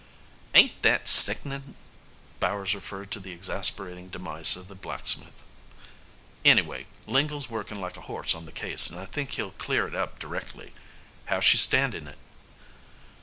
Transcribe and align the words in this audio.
"Ain't 0.55 0.81
that 0.81 1.07
sick'nin'!" 1.07 1.75
Bowers 2.39 2.73
referred 2.73 3.11
to 3.11 3.19
the 3.19 3.31
exasperating 3.33 4.09
demise 4.09 4.55
of 4.57 4.67
the 4.67 4.73
blacksmith. 4.73 5.45
"Anyway, 6.43 6.87
Lingle's 7.05 7.51
workin' 7.51 7.79
like 7.79 7.97
a 7.97 8.01
horse 8.09 8.33
on 8.33 8.47
the 8.47 8.51
case, 8.51 8.89
and 8.89 8.99
I 8.99 9.05
think 9.05 9.33
he'll 9.33 9.51
clear 9.51 9.87
it 9.87 9.93
up 9.93 10.17
directly. 10.17 10.73
How's 11.27 11.43
she 11.45 11.57
standin' 11.57 12.07
it?" 12.07 12.17